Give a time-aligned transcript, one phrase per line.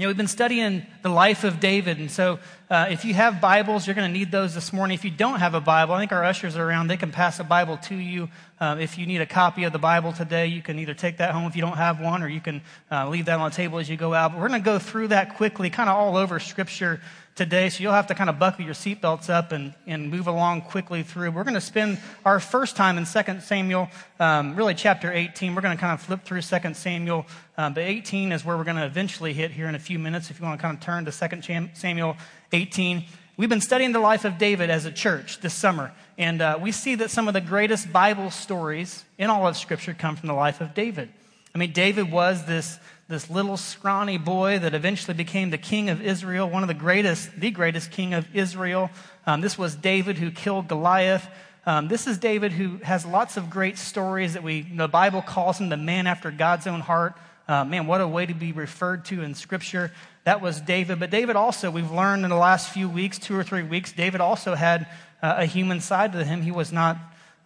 [0.00, 2.38] You know, we've been studying the life of David, and so
[2.70, 4.94] uh, if you have Bibles, you're going to need those this morning.
[4.94, 6.88] If you don't have a Bible, I think our ushers are around.
[6.88, 8.30] They can pass a Bible to you.
[8.58, 11.34] Uh, if you need a copy of the Bible today, you can either take that
[11.34, 13.78] home if you don't have one, or you can uh, leave that on the table
[13.78, 14.32] as you go out.
[14.32, 17.02] But we're going to go through that quickly, kind of all over Scripture
[17.40, 20.60] today, so you'll have to kind of buckle your seatbelts up and, and move along
[20.60, 21.30] quickly through.
[21.30, 25.54] We're going to spend our first time in 2 Samuel, um, really chapter 18.
[25.54, 27.24] We're going to kind of flip through 2 Samuel,
[27.56, 30.28] um, but 18 is where we're going to eventually hit here in a few minutes.
[30.28, 32.18] If you want to kind of turn to 2 Samuel
[32.52, 33.04] 18.
[33.38, 36.72] We've been studying the life of David as a church this summer, and uh, we
[36.72, 40.34] see that some of the greatest Bible stories in all of Scripture come from the
[40.34, 41.08] life of David.
[41.54, 42.78] I mean, David was this
[43.10, 47.28] this little scrawny boy that eventually became the king of Israel, one of the greatest,
[47.40, 48.88] the greatest king of Israel.
[49.26, 51.26] Um, this was David who killed Goliath.
[51.66, 55.58] Um, this is David who has lots of great stories that we, the Bible calls
[55.58, 57.14] him the man after God's own heart.
[57.48, 59.90] Uh, man, what a way to be referred to in Scripture.
[60.22, 61.00] That was David.
[61.00, 64.20] But David also, we've learned in the last few weeks, two or three weeks, David
[64.20, 64.86] also had
[65.20, 66.42] uh, a human side to him.
[66.42, 66.96] He was not,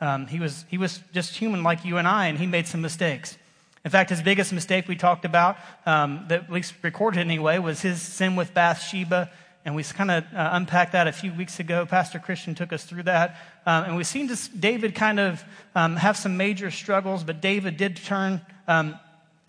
[0.02, 2.82] um, he, was, he was just human like you and I, and he made some
[2.82, 3.38] mistakes.
[3.84, 7.82] In fact, his biggest mistake we talked about, um, that at least recorded anyway, was
[7.82, 9.30] his sin with Bathsheba.
[9.66, 11.84] And we kind of uh, unpacked that a few weeks ago.
[11.86, 13.36] Pastor Christian took us through that.
[13.66, 17.96] Um, and we've seen David kind of um, have some major struggles, but David did
[17.96, 18.98] turn, um,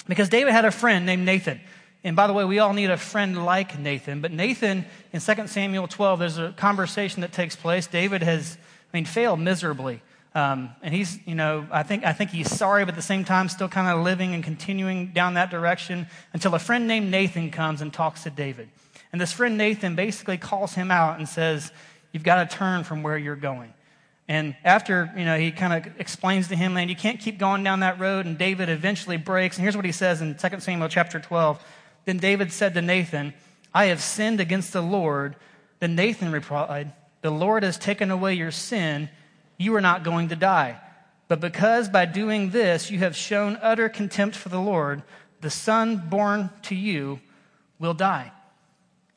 [0.07, 1.59] because David had a friend named Nathan.
[2.03, 4.21] And by the way, we all need a friend like Nathan.
[4.21, 7.87] But Nathan, in 2 Samuel 12, there's a conversation that takes place.
[7.87, 8.57] David has,
[8.93, 10.01] I mean, failed miserably.
[10.35, 13.23] Um, and he's, you know, I think, I think he's sorry, but at the same
[13.23, 17.51] time, still kind of living and continuing down that direction until a friend named Nathan
[17.51, 18.69] comes and talks to David.
[19.13, 21.71] And this friend Nathan basically calls him out and says,
[22.11, 23.73] You've got to turn from where you're going.
[24.27, 27.63] And after, you know, he kind of explains to him, man, you can't keep going
[27.63, 28.25] down that road.
[28.25, 29.57] And David eventually breaks.
[29.57, 31.63] And here's what he says in 2 Samuel chapter 12.
[32.05, 33.33] Then David said to Nathan,
[33.73, 35.35] I have sinned against the Lord.
[35.79, 39.09] Then Nathan replied, The Lord has taken away your sin
[39.57, 40.79] you are not going to die.
[41.27, 45.03] But because by doing this you have shown utter contempt for the Lord,
[45.41, 47.19] the son born to you
[47.79, 48.31] will die.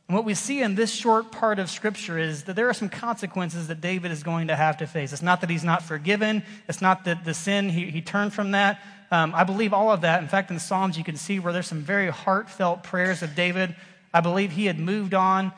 [0.08, 2.88] And what we see in this short part of Scripture is that there are some
[2.88, 5.12] consequences that David is going to have to face.
[5.12, 8.52] It's not that he's not forgiven, it's not that the sin, he, he turned from
[8.52, 8.80] that.
[9.10, 10.22] Um, I believe all of that.
[10.22, 13.34] In fact, in the Psalms, you can see where there's some very heartfelt prayers of
[13.34, 13.74] David.
[14.12, 15.52] I believe he had moved on,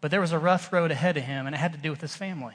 [0.00, 2.00] but there was a rough road ahead of him, and it had to do with
[2.00, 2.54] his family.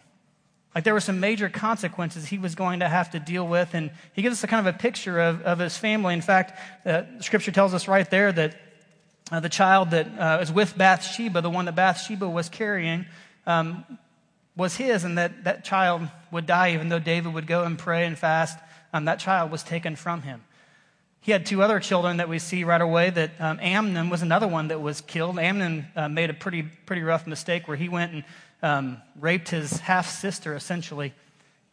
[0.73, 3.73] Like there were some major consequences he was going to have to deal with.
[3.73, 6.13] And he gives us a kind of a picture of, of his family.
[6.13, 8.55] In fact, uh, scripture tells us right there that
[9.31, 13.05] uh, the child that uh, was with Bathsheba, the one that Bathsheba was carrying,
[13.45, 13.85] um,
[14.55, 16.01] was his, and that that child
[16.31, 18.59] would die even though David would go and pray and fast.
[18.93, 20.43] Um, that child was taken from him.
[21.21, 23.09] He had two other children that we see right away.
[23.09, 25.39] That um, Amnon was another one that was killed.
[25.39, 28.23] Amnon uh, made a pretty pretty rough mistake where he went and
[28.61, 31.13] um, raped his half sister, essentially.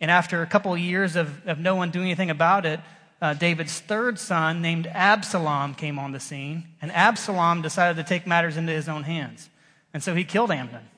[0.01, 2.81] And after a couple of years of, of no one doing anything about it,
[3.21, 6.69] uh, David's third son, named Absalom, came on the scene.
[6.81, 9.49] And Absalom decided to take matters into his own hands.
[9.93, 10.89] And so he killed Amnon.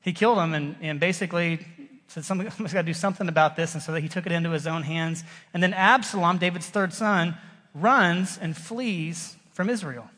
[0.00, 1.64] He killed him and, and basically
[2.08, 3.74] said, somebody's got to do something about this.
[3.74, 5.22] And so he took it into his own hands.
[5.54, 7.36] And then Absalom, David's third son,
[7.74, 10.10] runs and flees from Israel.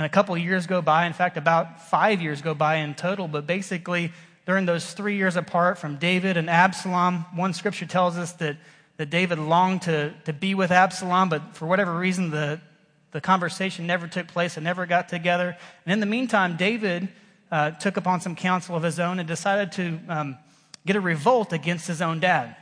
[0.00, 3.28] And a couple years go by, in fact, about five years go by in total,
[3.28, 4.12] but basically,
[4.46, 8.56] during those three years apart from David and Absalom, one scripture tells us that,
[8.96, 12.62] that David longed to, to be with Absalom, but for whatever reason, the,
[13.10, 15.54] the conversation never took place and never got together.
[15.84, 17.10] And in the meantime, David
[17.52, 20.38] uh, took upon some counsel of his own and decided to um,
[20.86, 22.56] get a revolt against his own dad.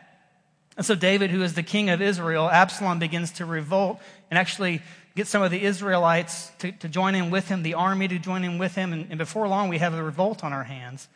[0.77, 4.83] And so, David, who is the king of Israel, Absalom begins to revolt and actually
[5.19, 8.45] get some of the Israelites to, to join in with him, the army to join
[8.45, 8.93] in with him.
[8.93, 11.09] And, and before long, we have a revolt on our hands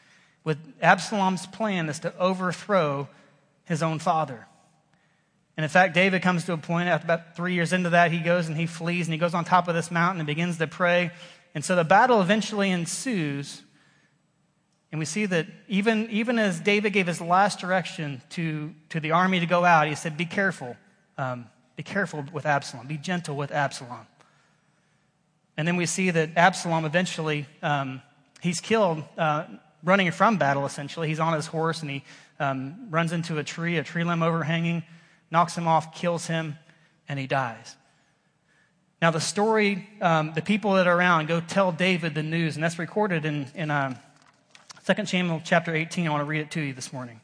[0.44, 3.08] with Absalom's plan is to overthrow
[3.64, 4.46] his own father.
[5.56, 8.18] And in fact, David comes to a point after about three years into that, he
[8.18, 10.66] goes and he flees and he goes on top of this mountain and begins to
[10.66, 11.12] pray.
[11.54, 13.62] And so the battle eventually ensues.
[14.90, 19.12] And we see that even, even as David gave his last direction to, to the
[19.12, 20.76] army to go out, he said, Be careful.
[21.16, 21.46] Um,
[21.76, 22.86] be careful with Absalom.
[22.86, 24.06] Be gentle with Absalom.
[25.56, 28.02] And then we see that Absalom eventually, um,
[28.40, 29.44] he's killed uh,
[29.82, 31.08] running from battle, essentially.
[31.08, 32.04] He's on his horse and he
[32.40, 34.82] um, runs into a tree, a tree limb overhanging,
[35.30, 36.58] knocks him off, kills him,
[37.08, 37.76] and he dies.
[39.00, 42.62] Now, the story, um, the people that are around go tell David the news, and
[42.62, 43.96] that's recorded in, in um,
[44.86, 46.06] 2 Samuel chapter 18.
[46.06, 47.20] I want to read it to you this morning.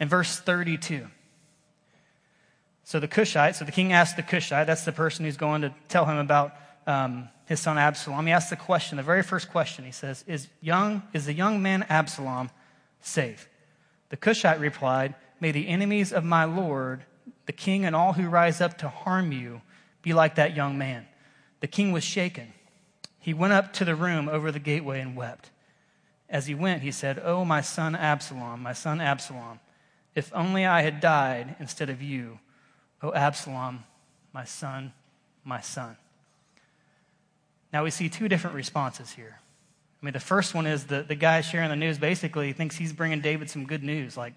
[0.00, 1.06] In verse 32.
[2.88, 5.74] So the Cushite, so the king asked the Cushite, that's the person who's going to
[5.88, 6.54] tell him about
[6.86, 9.84] um, his son Absalom, he asks the question, the very first question.
[9.84, 12.48] He says, Is, young, is the young man Absalom
[13.02, 13.46] safe?
[14.08, 17.02] The Cushite replied, May the enemies of my Lord,
[17.44, 19.60] the king, and all who rise up to harm you
[20.00, 21.06] be like that young man.
[21.60, 22.54] The king was shaken.
[23.18, 25.50] He went up to the room over the gateway and wept.
[26.30, 29.60] As he went, he said, Oh, my son Absalom, my son Absalom,
[30.14, 32.38] if only I had died instead of you.
[33.02, 33.84] Oh, Absalom,
[34.32, 34.92] my son,
[35.44, 35.96] my son.
[37.72, 39.38] Now we see two different responses here.
[40.00, 42.92] I mean, the first one is the, the guy sharing the news basically thinks he's
[42.92, 44.16] bringing David some good news.
[44.16, 44.34] Like,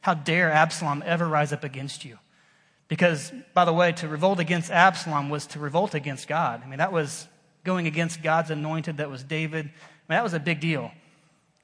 [0.00, 2.18] how dare Absalom ever rise up against you?
[2.88, 6.62] Because, by the way, to revolt against Absalom was to revolt against God.
[6.64, 7.28] I mean, that was
[7.64, 9.66] going against God's anointed, that was David.
[9.66, 10.90] I mean, that was a big deal.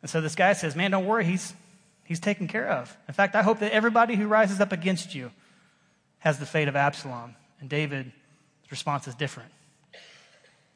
[0.03, 1.55] And so this guy says, Man, don't worry, he's,
[2.05, 2.97] he's taken care of.
[3.09, 5.31] In fact, I hope that everybody who rises up against you
[6.27, 7.37] has the fate of Absalom.
[7.61, 8.11] And David's
[8.69, 9.49] response is different.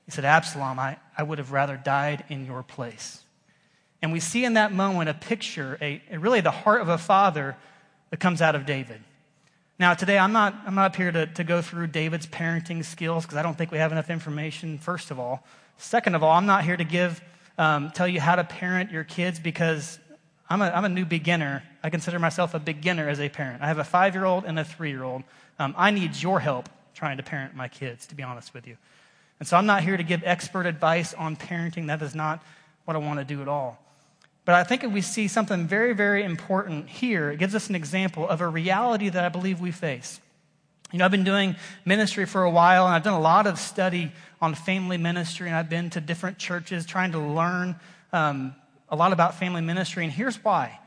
[0.05, 3.21] He said, Absalom, I, I would have rather died in your place.
[4.01, 6.97] And we see in that moment a picture, a, a really the heart of a
[6.97, 7.57] father
[8.11, 9.01] that comes out of David.
[9.77, 13.25] Now, today, I'm not, I'm not up here to, to go through David's parenting skills
[13.25, 15.45] because I don't think we have enough information, first of all.
[15.79, 17.21] Second of all, I'm not here to give,
[17.59, 19.99] um, tell you how to parent your kids because
[20.49, 21.65] I'm a, I'm a new beginner.
[21.83, 23.63] I consider myself a beginner as a parent.
[23.63, 25.23] I have a five year old and a three year old.
[25.61, 28.79] Um, I need your help trying to parent my kids, to be honest with you.
[29.39, 31.89] And so I'm not here to give expert advice on parenting.
[31.89, 32.43] That is not
[32.87, 33.79] what I want to do at all.
[34.47, 38.27] But I think we see something very, very important here, it gives us an example
[38.27, 40.19] of a reality that I believe we face.
[40.93, 41.55] You know, I've been doing
[41.85, 45.55] ministry for a while, and I've done a lot of study on family ministry, and
[45.55, 47.77] I've been to different churches trying to learn
[48.15, 48.55] um,
[48.89, 50.81] a lot about family ministry, and here's why.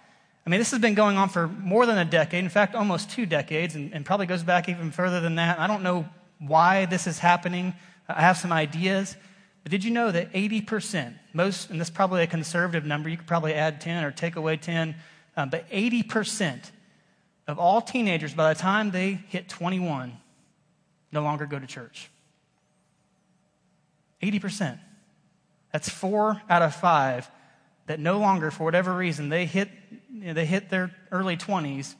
[0.45, 3.09] I mean, this has been going on for more than a decade, in fact, almost
[3.09, 5.59] two decades, and, and probably goes back even further than that.
[5.59, 6.05] I don't know
[6.39, 7.73] why this is happening.
[8.09, 9.15] I have some ideas.
[9.63, 13.15] But did you know that 80%, most, and this is probably a conservative number, you
[13.15, 14.95] could probably add 10 or take away 10,
[15.37, 16.59] um, but 80%
[17.47, 20.11] of all teenagers, by the time they hit 21,
[21.13, 22.09] no longer go to church.
[24.21, 24.77] 80%.
[25.71, 27.29] That's four out of five
[27.87, 29.69] that no longer, for whatever reason, they hit,
[30.13, 31.95] you know, they hit their early 20s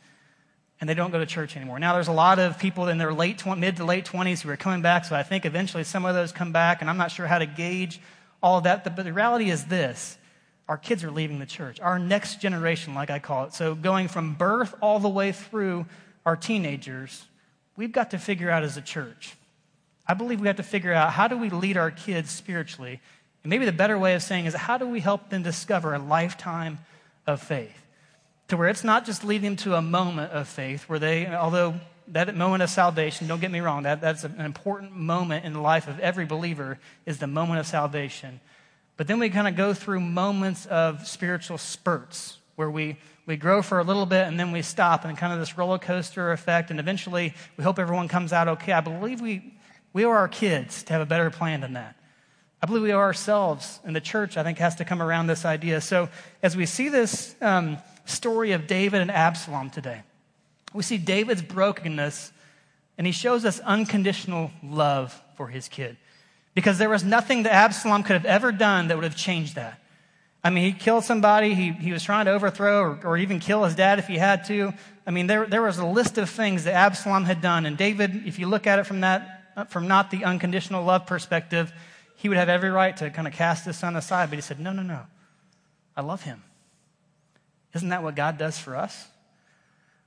[0.79, 1.79] and they don't go to church anymore.
[1.79, 4.57] Now, there's a lot of people in their late, mid to late 20s who are
[4.57, 7.25] coming back, so I think eventually some of those come back, and I'm not sure
[7.25, 7.99] how to gauge
[8.41, 8.83] all of that.
[8.83, 10.17] But the reality is this
[10.67, 13.53] our kids are leaving the church, our next generation, like I call it.
[13.53, 15.85] So, going from birth all the way through
[16.25, 17.25] our teenagers,
[17.77, 19.35] we've got to figure out as a church.
[20.05, 22.99] I believe we have to figure out how do we lead our kids spiritually.
[23.43, 25.99] And maybe the better way of saying is how do we help them discover a
[25.99, 26.79] lifetime
[27.25, 27.82] of faith?
[28.47, 31.75] To where it's not just leading them to a moment of faith where they, although
[32.09, 35.61] that moment of salvation, don't get me wrong, that, that's an important moment in the
[35.61, 38.39] life of every believer is the moment of salvation.
[38.97, 43.61] But then we kind of go through moments of spiritual spurts where we, we grow
[43.61, 46.69] for a little bit and then we stop and kind of this roller coaster effect.
[46.69, 48.73] And eventually we hope everyone comes out okay.
[48.73, 49.55] I believe we,
[49.93, 51.95] we owe our kids to have a better plan than that.
[52.61, 55.43] I believe we owe ourselves, and the church, I think, has to come around this
[55.43, 55.81] idea.
[55.81, 56.07] So
[56.41, 60.03] as we see this, um, story of David and Absalom today.
[60.73, 62.31] We see David's brokenness,
[62.97, 65.97] and he shows us unconditional love for his kid.
[66.55, 69.79] Because there was nothing that Absalom could have ever done that would have changed that.
[70.43, 73.63] I mean, he killed somebody, he, he was trying to overthrow or, or even kill
[73.63, 74.73] his dad if he had to.
[75.07, 77.65] I mean, there, there was a list of things that Absalom had done.
[77.65, 81.71] And David, if you look at it from that, from not the unconditional love perspective,
[82.15, 84.29] he would have every right to kind of cast his son aside.
[84.29, 85.01] But he said, no, no, no.
[85.95, 86.43] I love him.
[87.73, 89.07] Isn't that what God does for us?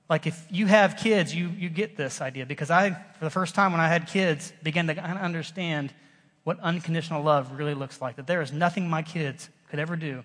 [0.09, 3.55] Like if you have kids, you, you get this idea because I, for the first
[3.55, 5.93] time when I had kids, began to understand
[6.45, 8.15] what unconditional love really looks like.
[8.15, 10.23] That there is nothing my kids could ever do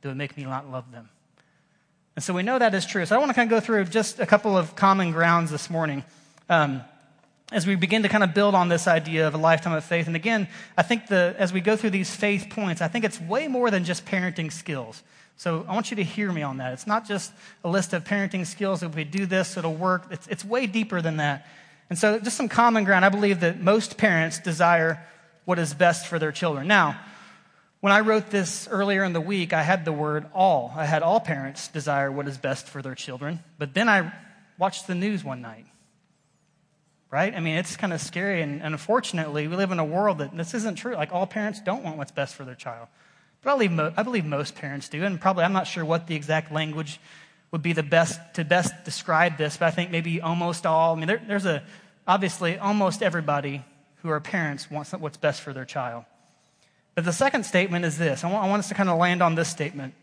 [0.00, 1.08] that would make me not love them.
[2.16, 3.06] And so we know that is true.
[3.06, 5.70] So I want to kind of go through just a couple of common grounds this
[5.70, 6.04] morning
[6.48, 6.82] um,
[7.52, 10.08] as we begin to kind of build on this idea of a lifetime of faith.
[10.08, 13.20] And again, I think the, as we go through these faith points, I think it's
[13.20, 15.02] way more than just parenting skills.
[15.36, 16.72] So I want you to hear me on that.
[16.72, 17.32] It's not just
[17.64, 18.82] a list of parenting skills.
[18.82, 20.06] If we do this, it'll work.
[20.10, 21.46] It's, it's way deeper than that.
[21.90, 23.04] And so, just some common ground.
[23.04, 25.04] I believe that most parents desire
[25.44, 26.66] what is best for their children.
[26.66, 26.98] Now,
[27.80, 30.72] when I wrote this earlier in the week, I had the word all.
[30.76, 33.40] I had all parents desire what is best for their children.
[33.58, 34.12] But then I
[34.56, 35.66] watched the news one night.
[37.10, 37.34] Right?
[37.34, 38.40] I mean, it's kind of scary.
[38.40, 40.94] And, and unfortunately, we live in a world that this isn't true.
[40.94, 42.86] Like, all parents don't want what's best for their child.
[43.42, 45.04] But I believe, mo- I believe most parents do.
[45.04, 47.00] And probably, I'm not sure what the exact language
[47.50, 50.94] would be the best to best describe this, but I think maybe almost all.
[50.94, 51.62] I mean, there, there's a,
[52.06, 53.64] obviously, almost everybody
[53.96, 56.04] who are parents wants what's best for their child.
[56.94, 59.22] But the second statement is this I want, I want us to kind of land
[59.22, 59.94] on this statement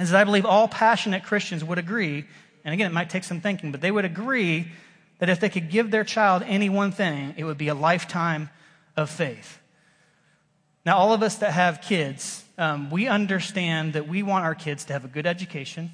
[0.00, 2.24] is that I believe all passionate Christians would agree,
[2.64, 4.68] and again, it might take some thinking, but they would agree
[5.18, 8.48] that if they could give their child any one thing, it would be a lifetime
[8.96, 9.58] of faith.
[10.84, 14.84] Now, all of us that have kids, um, we understand that we want our kids
[14.86, 15.92] to have a good education.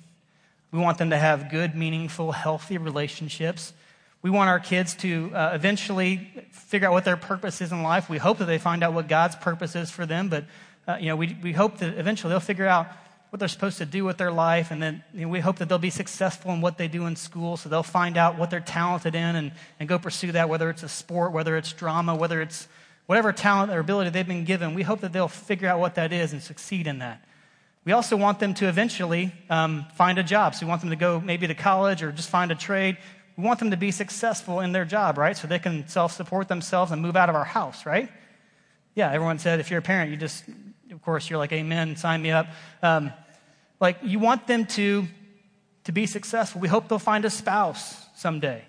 [0.72, 3.74] We want them to have good, meaningful, healthy relationships.
[4.22, 8.08] We want our kids to uh, eventually figure out what their purpose is in life.
[8.08, 10.44] We hope that they find out what God's purpose is for them, but
[10.88, 12.88] uh, you know, we, we hope that eventually they'll figure out
[13.28, 15.68] what they're supposed to do with their life, and then you know, we hope that
[15.68, 18.58] they'll be successful in what they do in school, so they'll find out what they're
[18.58, 22.40] talented in and, and go pursue that, whether it's a sport, whether it's drama, whether
[22.40, 22.68] it's
[23.08, 24.74] whatever talent or ability they've been given.
[24.74, 27.24] We hope that they'll figure out what that is and succeed in that.
[27.84, 30.54] We also want them to eventually um, find a job.
[30.54, 32.98] So we want them to go maybe to college or just find a trade.
[33.36, 35.36] We want them to be successful in their job, right?
[35.36, 38.08] So they can self support themselves and move out of our house, right?
[38.94, 40.44] Yeah, everyone said if you're a parent, you just
[40.90, 42.46] of course, you're like, Amen, sign me up.
[42.82, 43.12] Um,
[43.80, 45.06] like, you want them to,
[45.84, 46.60] to be successful.
[46.60, 48.64] We hope they'll find a spouse someday.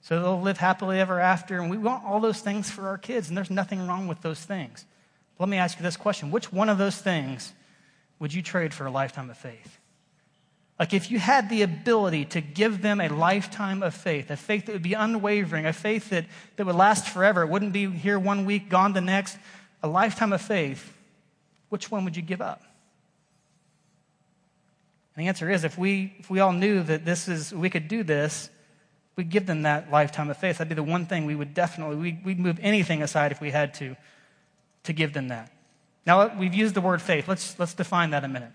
[0.00, 1.60] So they'll live happily ever after.
[1.60, 4.40] And we want all those things for our kids, and there's nothing wrong with those
[4.40, 4.84] things.
[5.36, 7.52] But let me ask you this question Which one of those things
[8.18, 9.78] would you trade for a lifetime of faith?
[10.78, 14.66] Like, if you had the ability to give them a lifetime of faith, a faith
[14.66, 18.16] that would be unwavering, a faith that, that would last forever, it wouldn't be here
[18.16, 19.38] one week, gone the next,
[19.82, 20.94] a lifetime of faith,
[21.68, 22.62] which one would you give up?
[25.16, 27.88] And the answer is if we, if we all knew that this is, we could
[27.88, 28.48] do this,
[29.18, 30.58] we'd give them that lifetime of faith.
[30.58, 33.50] That'd be the one thing we would definitely, we, we'd move anything aside if we
[33.50, 33.96] had to,
[34.84, 35.52] to give them that.
[36.06, 37.26] Now, we've used the word faith.
[37.26, 38.52] Let's, let's define that a minute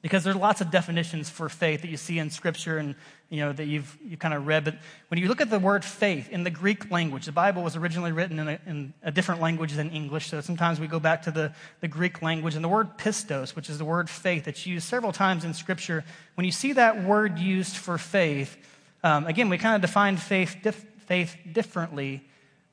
[0.00, 2.94] because there's lots of definitions for faith that you see in scripture and
[3.28, 4.78] you know that you've you kind of read but
[5.08, 8.10] when you look at the word faith in the greek language the bible was originally
[8.10, 11.30] written in a, in a different language than english so sometimes we go back to
[11.30, 14.88] the, the greek language and the word pistos which is the word faith that's used
[14.88, 16.02] several times in scripture
[16.34, 18.56] when you see that word used for faith
[19.02, 22.22] um, again we kind of define faith, dif- faith differently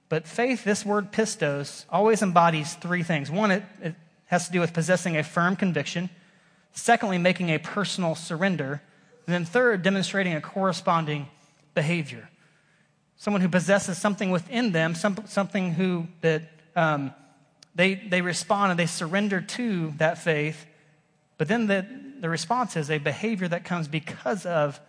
[0.09, 4.59] but faith this word pistos always embodies three things one it, it has to do
[4.59, 6.09] with possessing a firm conviction
[6.77, 8.83] Secondly, making a personal surrender.
[9.25, 11.27] And then third, demonstrating a corresponding
[11.73, 12.29] behavior.
[13.15, 16.43] Someone who possesses something within them, some, something who that
[16.75, 17.15] um,
[17.73, 20.67] they, they respond and they surrender to that faith,
[21.39, 21.83] but then the,
[22.19, 24.79] the response is a behavior that comes because of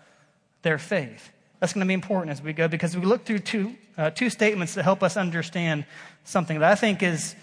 [0.63, 1.31] their faith.
[1.61, 4.31] That's going to be important as we go because we look through two, uh, two
[4.31, 5.85] statements that help us understand
[6.25, 7.35] something that I think is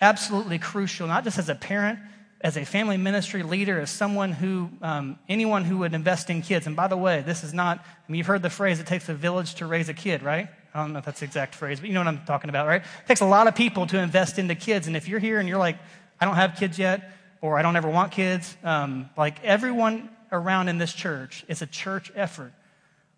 [0.00, 1.98] absolutely crucial, not just as a parent,
[2.40, 6.66] as a family ministry leader, as someone who, um, anyone who would invest in kids.
[6.66, 9.08] And by the way, this is not, I mean, you've heard the phrase, it takes
[9.08, 10.48] a village to raise a kid, right?
[10.74, 12.66] I don't know if that's the exact phrase, but you know what I'm talking about,
[12.66, 12.82] right?
[12.82, 14.86] It takes a lot of people to invest into kids.
[14.86, 15.78] And if you're here and you're like,
[16.20, 20.68] I don't have kids yet, or I don't ever want kids, um, like everyone around
[20.68, 22.52] in this church, it's a church effort.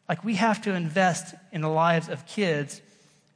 [0.09, 2.83] Like we have to invest in the lives of kids,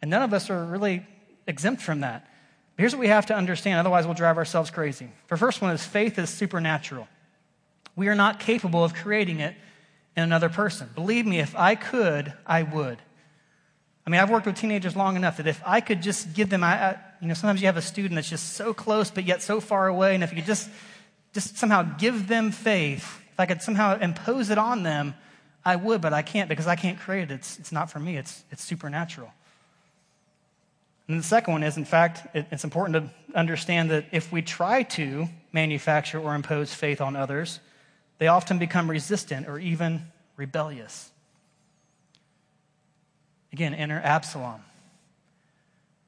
[0.03, 1.07] and none of us are really
[1.47, 2.29] exempt from that.
[2.77, 5.09] But Here's what we have to understand, otherwise, we'll drive ourselves crazy.
[5.29, 7.09] The first one is faith is supernatural.
[7.97, 9.57] We are not capable of creating it
[10.17, 10.89] in another person.
[10.95, 12.99] Believe me, if I could, I would.
[14.07, 16.65] I mean, I've worked with teenagers long enough that if I could just give them,
[16.65, 19.43] I, I, you know, sometimes you have a student that's just so close but yet
[19.43, 20.71] so far away, and if you could just,
[21.35, 25.15] just somehow give them faith, if I could somehow impose it on them,
[25.65, 27.35] I would, but I can't because I can't create it.
[27.35, 29.33] It's, it's not for me, it's, it's supernatural.
[31.07, 34.83] And the second one is, in fact, it's important to understand that if we try
[34.83, 37.61] to manufacture or impose faith on others,
[38.19, 40.03] they often become resistant or even
[40.37, 41.09] rebellious.
[43.53, 44.63] Again, enter Absalom.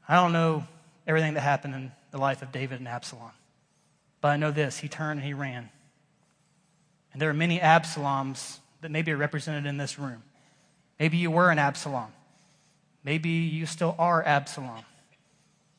[0.08, 0.64] I don't know
[1.06, 3.30] everything that happened in the life of David and Absalom,
[4.20, 5.70] but I know this he turned and he ran.
[7.12, 10.22] And there are many Absaloms that maybe are represented in this room.
[10.98, 12.12] Maybe you were an Absalom.
[13.04, 14.84] Maybe you still are Absalom.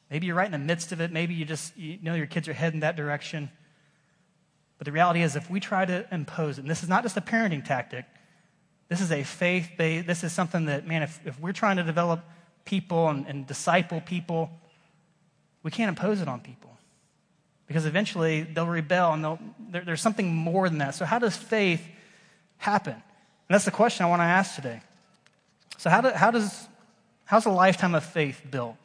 [0.09, 1.11] Maybe you're right in the midst of it.
[1.11, 3.49] Maybe you just you know your kids are heading that direction.
[4.77, 7.15] But the reality is, if we try to impose it, and this is not just
[7.15, 8.05] a parenting tactic,
[8.89, 11.83] this is a faith based, this is something that, man, if, if we're trying to
[11.83, 12.25] develop
[12.65, 14.49] people and, and disciple people,
[15.63, 16.75] we can't impose it on people.
[17.71, 20.95] Because eventually they'll rebel and they'll, there, there's something more than that.
[20.95, 21.85] So, how does faith
[22.57, 22.93] happen?
[22.93, 23.01] And
[23.49, 24.81] that's the question I want to ask today.
[25.77, 26.67] So, how, do, how does,
[27.25, 28.75] how's a lifetime of faith built?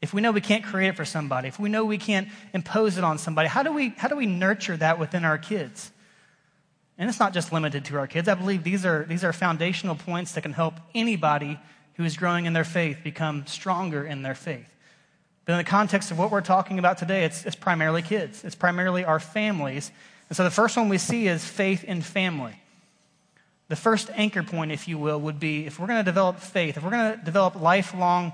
[0.00, 2.96] if we know we can't create it for somebody, if we know we can't impose
[2.96, 5.90] it on somebody, how do we, how do we nurture that within our kids?
[6.96, 8.28] And it's not just limited to our kids.
[8.28, 11.58] I believe these are, these are foundational points that can help anybody
[11.94, 14.74] who is growing in their faith become stronger in their faith.
[15.50, 18.54] But in the context of what we're talking about today, it's, it's primarily kids, it's
[18.54, 19.90] primarily our families.
[20.28, 22.54] And so the first one we see is faith in family.
[23.66, 26.76] The first anchor point, if you will, would be if we're going to develop faith,
[26.76, 28.32] if we're going to develop lifelong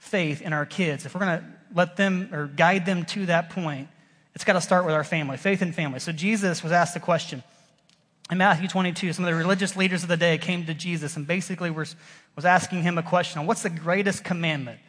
[0.00, 1.44] faith in our kids, if we're going to
[1.76, 3.86] let them or guide them to that point,
[4.34, 6.00] it's got to start with our family, faith in family.
[6.00, 7.44] So Jesus was asked the question.
[8.32, 11.24] In Matthew 22, some of the religious leaders of the day came to Jesus and
[11.24, 11.94] basically was,
[12.34, 14.80] was asking him a question on what's the greatest commandment?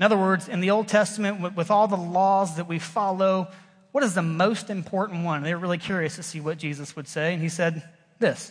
[0.00, 3.48] In other words, in the Old Testament, with, all the laws that we follow,
[3.92, 5.42] what is the most important one?
[5.42, 7.86] They were really curious to see what Jesus would say, and he said
[8.18, 8.50] this.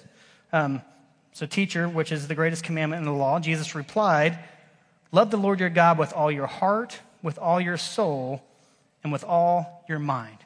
[0.53, 0.83] Um,
[1.31, 4.37] so, teacher, which is the greatest commandment in the law, Jesus replied,
[5.11, 8.43] Love the Lord your God with all your heart, with all your soul,
[9.03, 10.37] and with all your mind.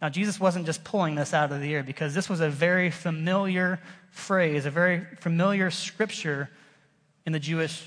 [0.00, 2.90] Now, Jesus wasn't just pulling this out of the air because this was a very
[2.90, 3.80] familiar
[4.12, 6.48] phrase, a very familiar scripture
[7.26, 7.86] in the Jewish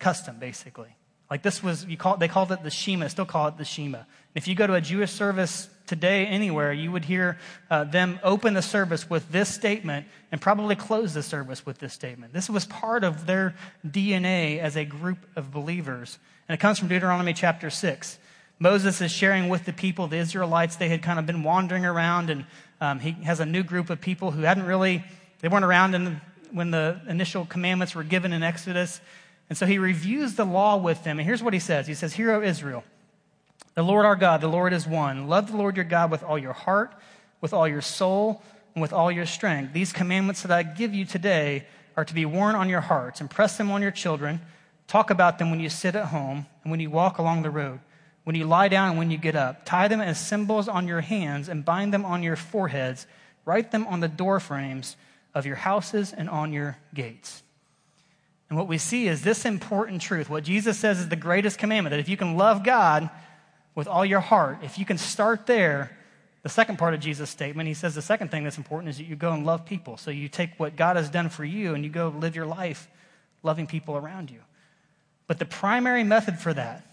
[0.00, 0.96] custom, basically.
[1.30, 4.00] Like this was, you call, they called it the Shema, still call it the Shema.
[4.34, 7.38] If you go to a Jewish service today anywhere, you would hear
[7.70, 11.92] uh, them open the service with this statement and probably close the service with this
[11.92, 12.32] statement.
[12.32, 13.54] This was part of their
[13.86, 16.18] DNA as a group of believers.
[16.48, 18.18] And it comes from Deuteronomy chapter 6.
[18.58, 22.28] Moses is sharing with the people, the Israelites, they had kind of been wandering around,
[22.28, 22.44] and
[22.80, 25.02] um, he has a new group of people who hadn't really,
[25.40, 26.20] they weren't around in,
[26.52, 29.00] when the initial commandments were given in Exodus.
[29.50, 31.18] And so he reviews the law with them.
[31.18, 32.84] And here's what he says He says, Hear, O Israel,
[33.74, 35.28] the Lord our God, the Lord is one.
[35.28, 36.94] Love the Lord your God with all your heart,
[37.42, 38.42] with all your soul,
[38.74, 39.72] and with all your strength.
[39.72, 41.66] These commandments that I give you today
[41.96, 43.20] are to be worn on your hearts.
[43.20, 44.40] Impress them on your children.
[44.86, 47.80] Talk about them when you sit at home and when you walk along the road,
[48.24, 49.64] when you lie down and when you get up.
[49.64, 53.06] Tie them as symbols on your hands and bind them on your foreheads.
[53.44, 54.96] Write them on the doorframes
[55.34, 57.42] of your houses and on your gates.
[58.50, 60.28] And what we see is this important truth.
[60.28, 63.08] What Jesus says is the greatest commandment that if you can love God
[63.76, 65.96] with all your heart, if you can start there,
[66.42, 69.04] the second part of Jesus' statement, he says the second thing that's important is that
[69.04, 69.96] you go and love people.
[69.96, 72.88] So you take what God has done for you and you go live your life
[73.42, 74.40] loving people around you.
[75.28, 76.84] But the primary method for that,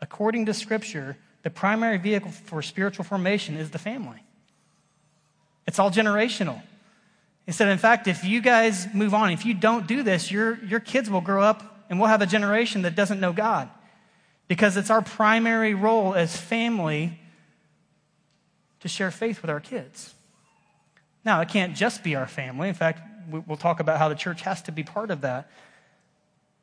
[0.00, 4.22] according to Scripture, the primary vehicle for spiritual formation is the family.
[5.66, 6.60] It's all generational.
[7.46, 10.62] He said, in fact, if you guys move on, if you don't do this, your,
[10.64, 13.68] your kids will grow up and we'll have a generation that doesn't know God.
[14.48, 17.18] Because it's our primary role as family
[18.80, 20.14] to share faith with our kids.
[21.24, 22.68] Now, it can't just be our family.
[22.68, 23.00] In fact,
[23.30, 25.50] we'll talk about how the church has to be part of that.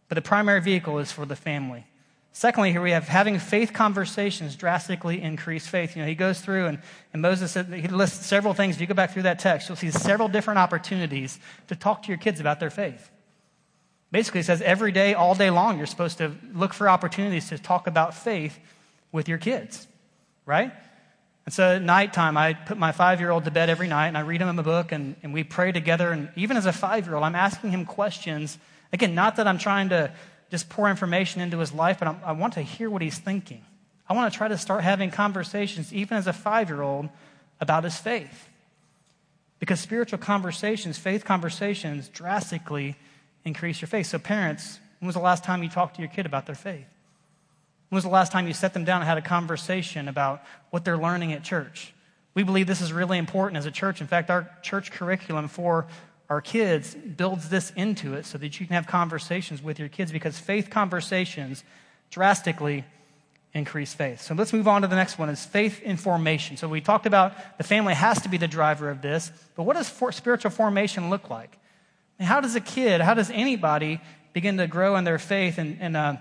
[0.08, 1.86] But the primary vehicle is for the family.
[2.32, 5.96] Secondly, here we have having faith conversations drastically increase faith.
[5.96, 6.80] You know, he goes through and,
[7.12, 8.76] and Moses said, he lists several things.
[8.76, 12.08] If you go back through that text, you'll see several different opportunities to talk to
[12.08, 13.10] your kids about their faith.
[14.12, 17.58] Basically, he says every day, all day long, you're supposed to look for opportunities to
[17.58, 18.58] talk about faith
[19.12, 19.88] with your kids,
[20.46, 20.72] right?
[21.46, 24.18] And so at nighttime, I put my five year old to bed every night and
[24.18, 26.12] I read him a book and, and we pray together.
[26.12, 28.58] And even as a five year old, I'm asking him questions.
[28.94, 30.12] Again, not that I'm trying to
[30.50, 33.64] just pour information into his life, but I'm, i want to hear what he's thinking.
[34.08, 37.10] I want to try to start having conversations, even as a five year old,
[37.62, 38.50] about his faith.
[39.60, 42.96] Because spiritual conversations, faith conversations, drastically
[43.44, 44.08] increase your faith.
[44.08, 46.88] So, parents, when was the last time you talked to your kid about their faith?
[47.90, 50.86] When was the last time you set them down and had a conversation about what
[50.86, 51.94] they're learning at church?
[52.34, 54.02] We believe this is really important as a church.
[54.02, 55.88] In fact, our church curriculum for
[56.30, 60.12] our kids builds this into it so that you can have conversations with your kids
[60.12, 61.64] because faith conversations
[62.12, 62.86] drastically
[63.54, 64.22] increase faith.
[64.22, 66.56] So let's move on to the next one is faith in formation.
[66.56, 69.76] So we talked about the family has to be the driver of this, but what
[69.76, 71.58] does for spiritual formation look like?
[72.20, 74.00] How does a kid, how does anybody
[74.34, 75.58] begin to grow in their faith?
[75.58, 76.18] And, and uh,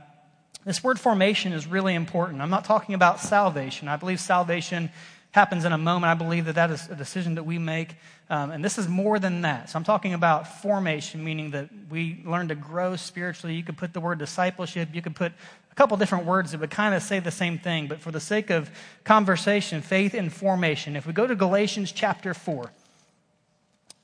[0.64, 2.40] this word formation is really important.
[2.40, 3.88] I'm not talking about salvation.
[3.88, 4.90] I believe salvation
[5.32, 6.10] happens in a moment.
[6.10, 7.94] I believe that that is a decision that we make.
[8.30, 9.70] Um, and this is more than that.
[9.70, 13.54] So I'm talking about formation, meaning that we learn to grow spiritually.
[13.54, 15.32] You could put the word discipleship, you could put
[15.70, 17.86] a couple different words that would kind of say the same thing.
[17.86, 18.70] But for the sake of
[19.04, 22.70] conversation, faith and formation, if we go to Galatians chapter 4,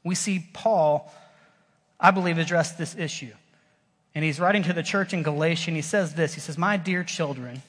[0.05, 1.13] we see Paul,
[1.99, 3.33] I believe, address this issue.
[4.15, 6.77] And he's writing to the church in Galatia, and he says this He says, My
[6.77, 7.63] dear children,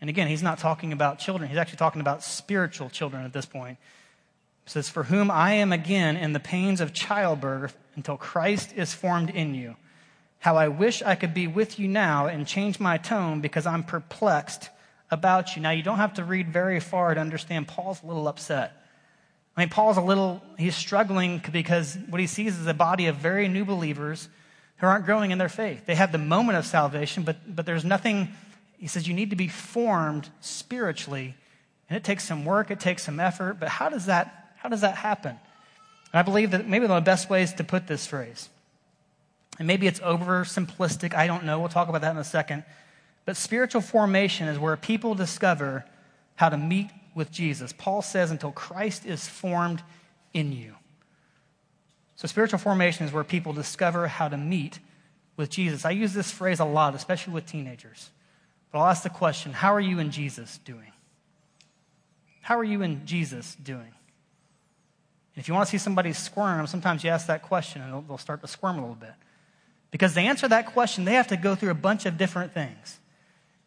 [0.00, 3.46] and again, he's not talking about children, he's actually talking about spiritual children at this
[3.46, 3.78] point.
[4.64, 8.92] He says, For whom I am again in the pains of childbirth until Christ is
[8.92, 9.76] formed in you.
[10.38, 13.82] How I wish I could be with you now and change my tone because I'm
[13.82, 14.68] perplexed
[15.10, 15.62] about you.
[15.62, 18.72] Now, you don't have to read very far to understand Paul's a little upset.
[19.56, 23.16] I mean, Paul's a little, he's struggling because what he sees is a body of
[23.16, 24.28] very new believers
[24.76, 25.86] who aren't growing in their faith.
[25.86, 28.28] They have the moment of salvation, but, but there's nothing
[28.78, 31.34] he says you need to be formed spiritually.
[31.88, 34.80] And it takes some work, it takes some effort, but how does that, how does
[34.80, 35.38] that happen?
[36.12, 38.48] And I believe that maybe one of the best ways to put this phrase,
[39.58, 42.64] and maybe it's oversimplistic, I don't know, we'll talk about that in a second,
[43.24, 45.84] but spiritual formation is where people discover
[46.34, 47.72] how to meet with Jesus.
[47.72, 49.82] Paul says, until Christ is formed
[50.34, 50.74] in you.
[52.16, 54.78] So, spiritual formation is where people discover how to meet
[55.36, 55.84] with Jesus.
[55.84, 58.10] I use this phrase a lot, especially with teenagers.
[58.70, 60.92] But I'll ask the question how are you and Jesus doing?
[62.42, 63.80] How are you and Jesus doing?
[63.80, 68.02] And if you want to see somebody squirm, sometimes you ask that question and they'll,
[68.02, 69.12] they'll start to squirm a little bit.
[69.90, 72.98] Because to answer that question, they have to go through a bunch of different things.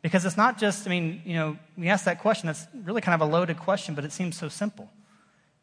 [0.01, 3.21] Because it's not just, I mean, you know, we ask that question, that's really kind
[3.21, 4.89] of a loaded question, but it seems so simple.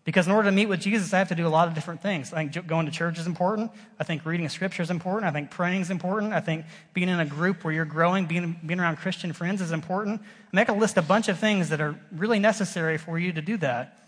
[0.06, 2.00] Because in order to meet with Jesus, I have to do a lot of different
[2.00, 2.32] things.
[2.32, 3.72] I think going to church is important.
[3.98, 5.24] I think reading scripture is important.
[5.24, 6.32] I think praying is important.
[6.32, 6.64] I think
[6.94, 10.20] being in a group where you're growing, being, being around Christian friends is important.
[10.20, 13.42] I make a list a bunch of things that are really necessary for you to
[13.42, 13.98] do that.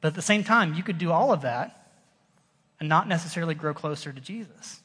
[0.00, 1.92] But at the same time, you could do all of that
[2.80, 4.80] and not necessarily grow closer to Jesus.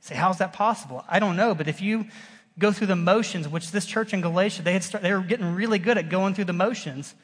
[0.00, 1.04] Say, how's that possible?
[1.08, 2.06] I don't know, but if you
[2.56, 5.56] go through the motions, which this church in Galatia, they, had start, they were getting
[5.56, 7.16] really good at going through the motions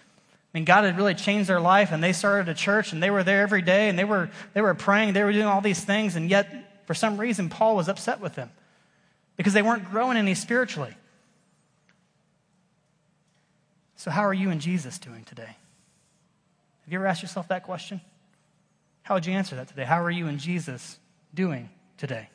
[0.52, 3.10] I mean, God had really changed their life, and they started a church, and they
[3.10, 5.84] were there every day, and they were, they were praying, they were doing all these
[5.84, 8.50] things, and yet, for some reason, Paul was upset with them
[9.36, 10.94] because they weren't growing any spiritually.
[13.96, 15.56] So, how are you and Jesus doing today?
[16.84, 18.00] Have you ever asked yourself that question?
[19.02, 19.84] How would you answer that today?
[19.84, 20.98] How are you and Jesus
[21.34, 22.30] doing today?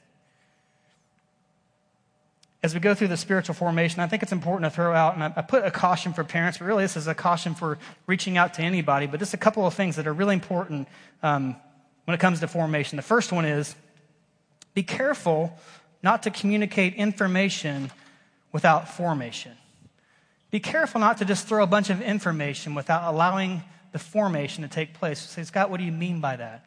[2.63, 5.23] As we go through the spiritual formation, I think it's important to throw out, and
[5.23, 8.38] I, I, put a caution for parents, but really this is a caution for reaching
[8.38, 10.88] out to anybody, but just a couple of things that are really important
[11.21, 11.58] um,
[12.06, 12.95] when it comes to formation.
[12.95, 13.76] The first one is
[14.73, 15.58] be careful
[16.02, 17.91] not to communicate information
[18.54, 19.52] without formation.
[20.49, 24.69] Be careful not to just throw a bunch of information without allowing the formation to
[24.69, 25.19] take place.
[25.19, 26.65] say, Scott, what do you mean by that?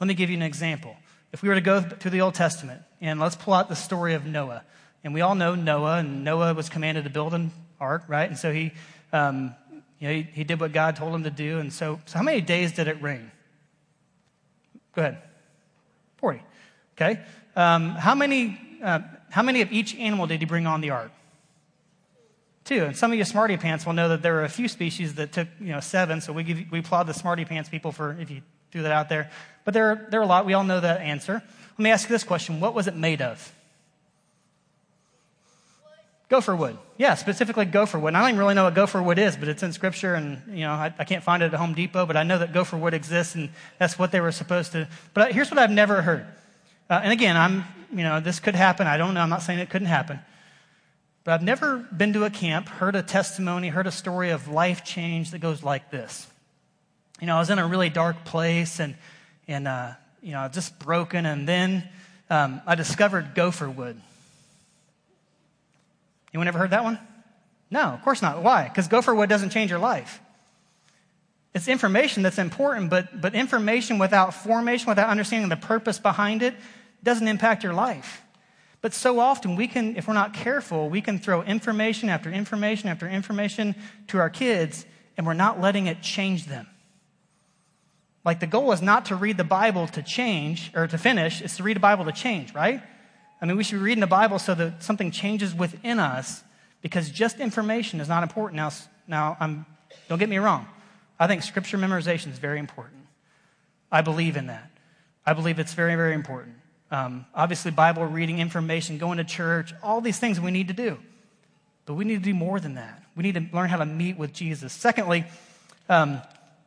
[0.00, 0.96] Let me give you an example.
[1.32, 4.14] If we were to go through the Old Testament, and let's pull out the story
[4.14, 4.62] of Noah.
[5.06, 8.28] And we all know Noah, and Noah was commanded to build an ark, right?
[8.28, 8.72] And so he,
[9.12, 9.54] um,
[10.00, 11.60] you know, he, he, did what God told him to do.
[11.60, 13.30] And so, so how many days did it rain?
[14.96, 15.18] Go ahead.
[16.16, 16.42] 40.
[16.96, 17.20] Okay.
[17.54, 18.98] Um, how many, uh,
[19.30, 21.12] how many of each animal did he bring on the ark?
[22.64, 22.86] Two.
[22.86, 25.30] And some of you smarty pants will know that there are a few species that
[25.30, 26.20] took, you know, seven.
[26.20, 28.42] So we, give, we applaud the smarty pants people for if you
[28.72, 29.30] threw that out there.
[29.64, 30.46] But there, there are a lot.
[30.46, 31.34] We all know that answer.
[31.34, 32.58] Let me ask you this question.
[32.58, 33.52] What was it made of?
[36.28, 36.76] Gopher wood.
[36.96, 38.08] Yeah, specifically gopher wood.
[38.08, 40.42] And I don't even really know what gopher wood is, but it's in scripture and,
[40.48, 42.76] you know, I, I, can't find it at Home Depot, but I know that gopher
[42.76, 44.88] wood exists and that's what they were supposed to.
[45.14, 46.26] But here's what I've never heard.
[46.90, 48.88] Uh, and again, I'm, you know, this could happen.
[48.88, 49.20] I don't know.
[49.20, 50.18] I'm not saying it couldn't happen.
[51.22, 54.84] But I've never been to a camp, heard a testimony, heard a story of life
[54.84, 56.26] change that goes like this.
[57.20, 58.96] You know, I was in a really dark place and,
[59.46, 61.24] and, uh, you know, just broken.
[61.24, 61.88] And then
[62.30, 64.00] um, I discovered gopher wood.
[66.36, 66.98] Anyone ever heard that one?
[67.70, 68.42] No, of course not.
[68.42, 68.64] Why?
[68.64, 70.20] Because gopher wood doesn't change your life.
[71.54, 76.54] It's information that's important, but, but information without formation, without understanding the purpose behind it,
[77.02, 78.20] doesn't impact your life.
[78.82, 82.90] But so often we can, if we're not careful, we can throw information after information
[82.90, 83.74] after information
[84.08, 84.84] to our kids,
[85.16, 86.66] and we're not letting it change them.
[88.26, 91.56] Like the goal is not to read the Bible to change or to finish, it's
[91.56, 92.82] to read the Bible to change, right?
[93.40, 96.42] I mean, we should be reading the Bible so that something changes within us
[96.80, 98.56] because just information is not important.
[98.56, 98.70] Now,
[99.06, 99.66] now I'm,
[100.08, 100.66] don't get me wrong.
[101.18, 103.06] I think scripture memorization is very important.
[103.90, 104.70] I believe in that.
[105.24, 106.56] I believe it's very, very important.
[106.90, 110.98] Um, obviously, Bible reading, information, going to church, all these things we need to do.
[111.84, 113.02] But we need to do more than that.
[113.16, 114.72] We need to learn how to meet with Jesus.
[114.72, 115.24] Secondly,
[115.88, 116.20] um,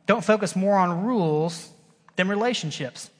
[0.06, 1.70] don't focus more on rules
[2.16, 3.10] than relationships.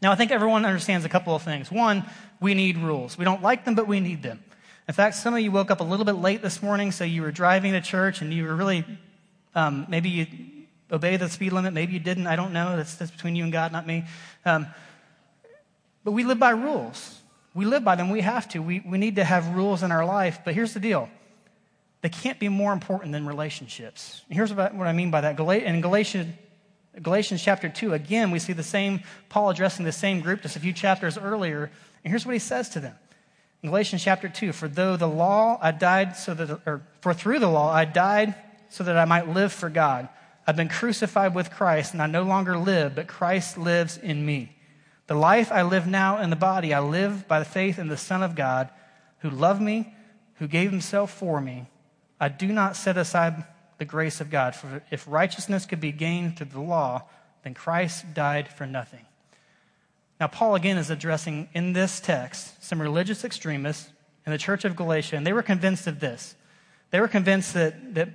[0.00, 1.70] Now, I think everyone understands a couple of things.
[1.70, 2.04] One,
[2.42, 3.16] we need rules.
[3.16, 4.42] We don't like them, but we need them.
[4.88, 7.22] In fact, some of you woke up a little bit late this morning, so you
[7.22, 8.84] were driving to church and you were really,
[9.54, 10.26] um, maybe you
[10.90, 12.26] obeyed the speed limit, maybe you didn't.
[12.26, 12.76] I don't know.
[12.76, 14.04] That's, that's between you and God, not me.
[14.44, 14.66] Um,
[16.04, 17.20] but we live by rules.
[17.54, 18.10] We live by them.
[18.10, 18.58] We have to.
[18.58, 20.40] We, we need to have rules in our life.
[20.44, 21.08] But here's the deal
[22.00, 24.22] they can't be more important than relationships.
[24.28, 25.38] And here's what I mean by that.
[25.38, 26.34] In Galatians,
[27.00, 30.60] Galatians chapter 2, again, we see the same, Paul addressing the same group just a
[30.60, 31.70] few chapters earlier.
[32.04, 32.94] And here's what he says to them.
[33.62, 37.38] In Galatians chapter 2, for though the law I died so that, or for through
[37.38, 38.34] the law I died
[38.70, 40.08] so that I might live for God.
[40.46, 44.56] I've been crucified with Christ, and I no longer live, but Christ lives in me.
[45.06, 47.96] The life I live now in the body, I live by the faith in the
[47.96, 48.70] Son of God,
[49.18, 49.94] who loved me,
[50.36, 51.68] who gave himself for me,
[52.22, 53.44] I do not set aside
[53.78, 54.54] the grace of God.
[54.54, 57.02] For if righteousness could be gained through the law,
[57.42, 59.04] then Christ died for nothing.
[60.22, 63.90] Now, Paul again is addressing in this text some religious extremists
[64.24, 66.36] in the church of Galatia, and they were convinced of this.
[66.92, 68.10] They were convinced that, that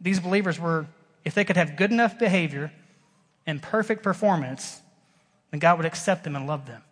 [0.00, 0.88] these believers were,
[1.24, 2.72] if they could have good enough behavior
[3.46, 4.82] and perfect performance,
[5.52, 6.82] then God would accept them and love them.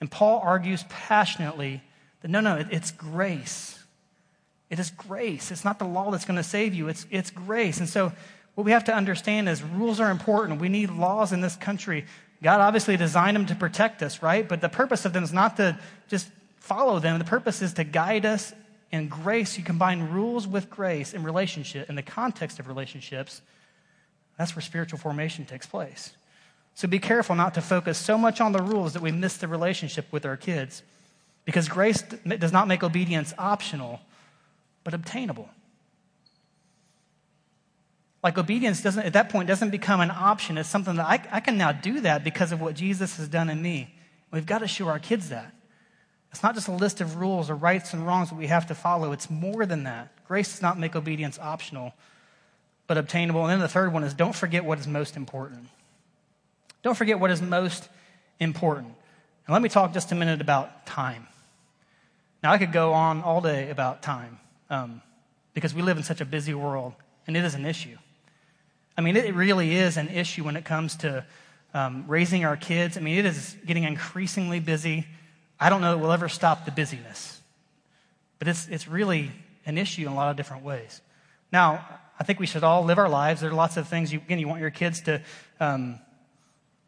[0.00, 1.82] And Paul argues passionately
[2.20, 3.76] that no, no, it's grace.
[4.70, 5.50] It is grace.
[5.50, 7.80] It's not the law that's going to save you, it's, it's grace.
[7.80, 8.12] And so,
[8.54, 10.60] what we have to understand is rules are important.
[10.62, 12.06] We need laws in this country.
[12.46, 14.48] God obviously designed them to protect us, right?
[14.48, 16.28] But the purpose of them is not to just
[16.58, 17.18] follow them.
[17.18, 18.52] The purpose is to guide us
[18.92, 19.58] in grace.
[19.58, 23.42] You combine rules with grace in relationship, in the context of relationships.
[24.38, 26.12] That's where spiritual formation takes place.
[26.74, 29.48] So be careful not to focus so much on the rules that we miss the
[29.48, 30.84] relationship with our kids.
[31.46, 33.98] Because grace does not make obedience optional,
[34.84, 35.48] but obtainable.
[38.22, 40.58] Like obedience doesn't, at that point, doesn't become an option.
[40.58, 43.50] It's something that I, I can now do that because of what Jesus has done
[43.50, 43.94] in me.
[44.30, 45.52] We've got to show our kids that.
[46.32, 48.74] It's not just a list of rules or rights and wrongs that we have to
[48.74, 49.12] follow.
[49.12, 50.12] It's more than that.
[50.26, 51.94] Grace does not make obedience optional,
[52.86, 53.42] but obtainable.
[53.42, 55.68] And then the third one is don't forget what is most important.
[56.82, 57.88] Don't forget what is most
[58.40, 58.94] important.
[59.46, 61.26] And let me talk just a minute about time.
[62.42, 65.02] Now, I could go on all day about time um,
[65.54, 66.92] because we live in such a busy world,
[67.26, 67.96] and it is an issue.
[68.96, 71.24] I mean, it really is an issue when it comes to
[71.74, 72.96] um, raising our kids.
[72.96, 75.06] I mean, it is getting increasingly busy.
[75.60, 77.40] I don't know that we'll ever stop the busyness,
[78.38, 79.30] but it's, it's really
[79.66, 81.00] an issue in a lot of different ways.
[81.52, 81.86] Now,
[82.18, 83.42] I think we should all live our lives.
[83.42, 85.20] There are lots of things, you, again, you want your kids to
[85.60, 85.98] um,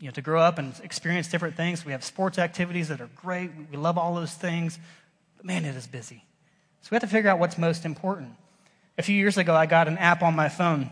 [0.01, 1.85] you know, to grow up and experience different things.
[1.85, 3.51] We have sports activities that are great.
[3.71, 4.79] We love all those things.
[5.37, 6.25] But man, it is busy.
[6.83, 8.33] So we have to figure out what's most important.
[8.97, 10.91] A few years ago, I got an app on my phone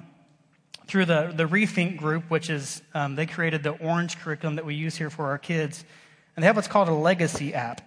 [0.87, 4.75] through the, the Rethink group, which is, um, they created the orange curriculum that we
[4.75, 5.85] use here for our kids.
[6.35, 7.81] And they have what's called a legacy app.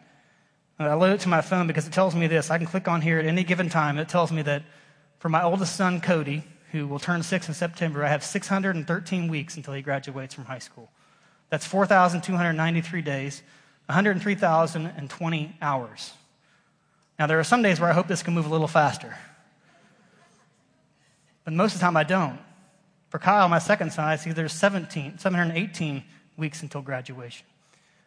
[0.77, 2.49] And I load it to my phone because it tells me this.
[2.49, 3.97] I can click on here at any given time.
[3.97, 4.63] It tells me that
[5.19, 9.57] for my oldest son, Cody, who will turn six in September, I have 613 weeks
[9.57, 10.89] until he graduates from high school.
[11.49, 13.41] That's 4,293 days,
[13.88, 16.13] 103,020 hours.
[17.17, 19.17] Now, there are some days where I hope this can move a little faster.
[21.43, 22.39] But most of the time, I don't.
[23.10, 26.04] For Kyle, my second son, I see there's 17, 718
[26.38, 27.45] weeks until graduation.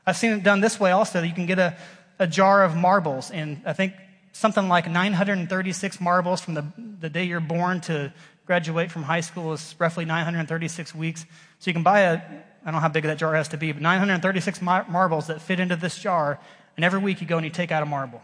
[0.07, 1.23] I've seen it done this way also.
[1.23, 1.77] You can get a,
[2.19, 3.95] a jar of marbles, and I think
[4.33, 6.65] something like 936 marbles from the,
[7.01, 8.13] the day you're born to
[8.47, 11.25] graduate from high school is roughly 936 weeks.
[11.59, 12.21] So you can buy a, I
[12.65, 15.61] don't know how big that jar has to be, but 936 mar- marbles that fit
[15.61, 16.41] into this jar.
[16.77, 18.23] And every week you go and you take out a marble.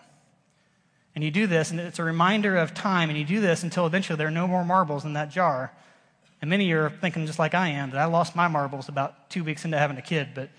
[1.14, 3.86] And you do this, and it's a reminder of time, and you do this until
[3.86, 5.72] eventually there are no more marbles in that jar.
[6.40, 8.88] And many of you are thinking, just like I am, that I lost my marbles
[8.88, 10.28] about two weeks into having a kid.
[10.34, 10.50] But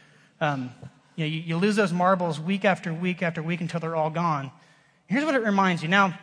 [0.41, 0.71] um,
[1.15, 4.09] you, know, you, you lose those marbles week after week after week until they're all
[4.09, 4.51] gone.
[5.07, 5.87] Here's what it reminds you.
[5.87, 6.17] Now,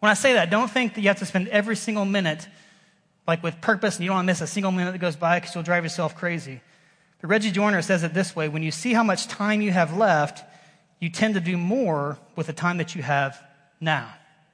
[0.00, 2.46] when I say that, don't think that you have to spend every single minute
[3.26, 5.40] like with purpose, and you don't want to miss a single minute that goes by
[5.40, 6.60] because you'll drive yourself crazy.
[7.20, 9.96] But Reggie Joiner says it this way when you see how much time you have
[9.96, 10.44] left,
[11.00, 13.42] you tend to do more with the time that you have
[13.80, 14.12] now.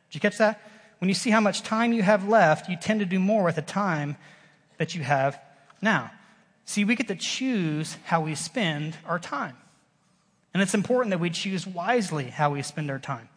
[0.08, 0.60] Did you catch that?
[1.02, 3.56] When you see how much time you have left, you tend to do more with
[3.56, 4.16] the time
[4.78, 5.36] that you have
[5.80, 6.12] now.
[6.64, 9.56] See, we get to choose how we spend our time.
[10.54, 13.28] And it's important that we choose wisely how we spend our time.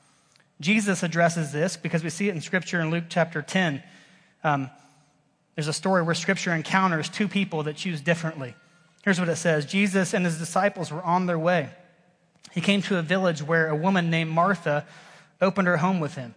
[0.61, 3.81] Jesus addresses this because we see it in Scripture in Luke chapter 10.
[4.43, 4.69] Um,
[5.55, 8.53] there's a story where Scripture encounters two people that choose differently.
[9.03, 11.69] Here's what it says Jesus and his disciples were on their way.
[12.51, 14.85] He came to a village where a woman named Martha
[15.41, 16.35] opened her home with him.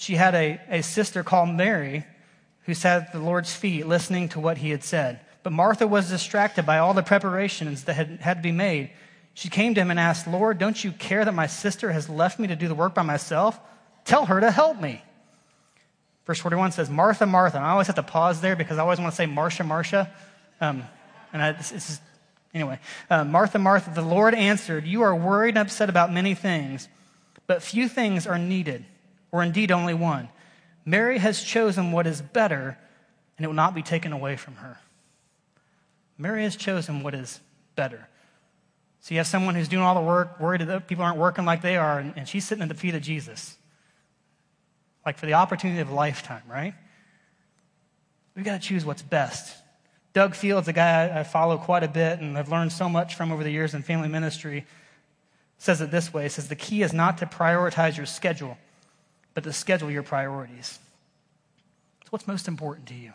[0.00, 2.06] She had a, a sister called Mary
[2.66, 5.18] who sat at the Lord's feet listening to what he had said.
[5.42, 8.92] But Martha was distracted by all the preparations that had, had to be made.
[9.34, 12.38] She came to him and asked, Lord, don't you care that my sister has left
[12.38, 13.58] me to do the work by myself?
[14.04, 15.02] Tell her to help me.
[16.26, 17.56] Verse 41 says, Martha, Martha.
[17.56, 20.12] And I always have to pause there because I always want to say Marcia, Marcia.
[20.60, 20.84] Um,
[21.32, 22.00] and I, this is,
[22.54, 22.78] anyway.
[23.10, 26.86] Uh, Martha, Martha, the Lord answered, You are worried and upset about many things,
[27.48, 28.84] but few things are needed,
[29.30, 30.28] or indeed only one.
[30.84, 32.78] Mary has chosen what is better,
[33.36, 34.78] and it will not be taken away from her.
[36.16, 37.40] Mary has chosen what is
[37.76, 38.08] better.
[39.00, 41.62] So you have someone who's doing all the work, worried that people aren't working like
[41.62, 43.56] they are, and, she's sitting at the feet of Jesus
[45.08, 46.74] like for the opportunity of a lifetime, right?
[48.34, 49.56] We've got to choose what's best.
[50.12, 53.32] Doug Fields, a guy I follow quite a bit and I've learned so much from
[53.32, 54.66] over the years in family ministry,
[55.56, 56.24] says it this way.
[56.24, 58.58] He says, The key is not to prioritize your schedule,
[59.34, 60.78] but to schedule your priorities.
[62.04, 63.12] So, what's most important to you?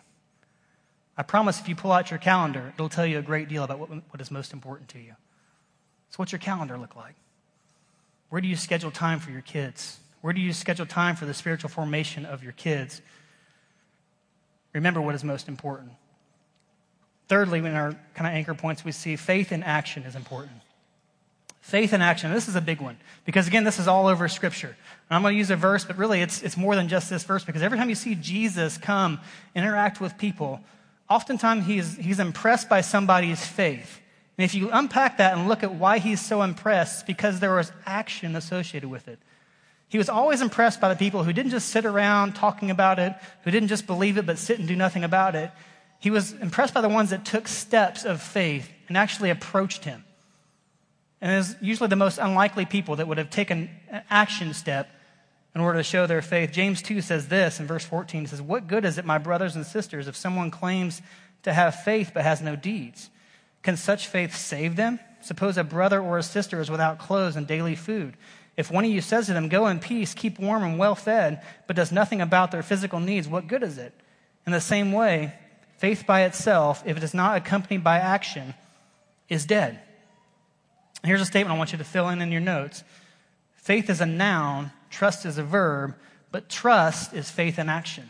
[1.18, 3.80] I promise if you pull out your calendar, it'll tell you a great deal about
[3.80, 5.16] what, what is most important to you.
[6.10, 7.16] So, what's your calendar look like?
[8.30, 10.00] Where do you schedule time for your kids?
[10.22, 13.02] Where do you schedule time for the spiritual formation of your kids?
[14.74, 15.92] Remember what is most important.
[17.28, 20.62] Thirdly, in our kind of anchor points, we see faith in action is important.
[21.64, 22.30] Faith in action.
[22.34, 24.68] This is a big one because, again, this is all over Scripture.
[25.10, 27.24] And I'm going to use a verse, but really it's, it's more than just this
[27.24, 29.22] verse because every time you see Jesus come,
[29.56, 30.60] interact with people,
[31.10, 34.02] oftentimes he's, he's impressed by somebody's faith.
[34.38, 37.56] And if you unpack that and look at why he's so impressed, it's because there
[37.56, 39.20] was action associated with it.
[39.88, 43.16] He was always impressed by the people who didn't just sit around talking about it,
[43.46, 45.50] who didn't just believe it but sit and do nothing about it.
[46.02, 50.04] He was impressed by the ones that took steps of faith and actually approached him.
[51.24, 54.90] And it was usually the most unlikely people that would have taken an action step
[55.56, 56.52] in order to show their faith.
[56.52, 59.66] James 2 says this in verse 14 says, What good is it, my brothers and
[59.66, 61.02] sisters, if someone claims
[61.44, 63.10] to have faith but has no deeds?
[63.62, 65.00] Can such faith save them?
[65.22, 68.18] Suppose a brother or a sister is without clothes and daily food.
[68.58, 71.42] If one of you says to them, Go in peace, keep warm and well fed,
[71.68, 73.94] but does nothing about their physical needs, what good is it?
[74.46, 75.34] In the same way,
[75.78, 78.56] faith by itself, if it is not accompanied by action,
[79.30, 79.80] is dead.
[81.04, 82.84] Here's a statement I want you to fill in in your notes
[83.56, 85.96] faith is a noun, trust is a verb,
[86.32, 88.10] but trust is faith in action.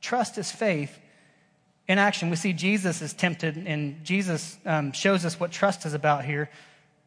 [0.00, 0.98] Trust is faith
[1.88, 2.30] in action.
[2.30, 6.50] We see Jesus is tempted, and Jesus um, shows us what trust is about here.